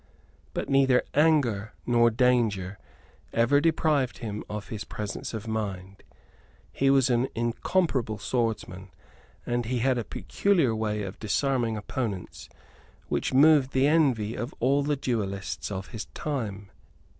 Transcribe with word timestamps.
But 0.55 0.67
neither 0.67 1.03
anger 1.13 1.73
nor 1.85 2.09
danger 2.09 2.79
ever 3.33 3.61
deprived 3.61 4.17
him 4.17 4.43
of 4.49 4.69
his 4.69 4.83
presence 4.83 5.31
of 5.31 5.47
mind; 5.47 6.01
he 6.71 6.89
was 6.89 7.11
an 7.11 7.27
incomparable 7.35 8.17
swordsman; 8.17 8.89
and 9.45 9.65
he 9.67 9.77
had 9.77 9.99
a 9.99 10.03
peculiar 10.03 10.75
way 10.75 11.03
of 11.03 11.19
disarming 11.19 11.77
opponents 11.77 12.49
which 13.09 13.31
moved 13.31 13.73
the 13.73 13.85
envy 13.85 14.33
of 14.33 14.55
all 14.59 14.81
the 14.81 14.95
duellists 14.95 15.69
of 15.69 15.89
his 15.89 16.05
time. 16.15 16.71